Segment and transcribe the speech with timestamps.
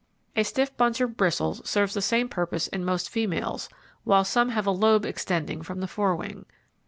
[0.35, 3.69] A stiff bunch of bristles serves the same purpose in most females,
[4.03, 6.47] while some have a lobe extending from the fore wing.